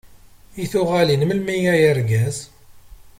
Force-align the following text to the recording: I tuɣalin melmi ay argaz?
I 0.63 0.65
tuɣalin 0.71 1.25
melmi 1.25 1.57
ay 1.73 1.81
argaz? 1.91 2.37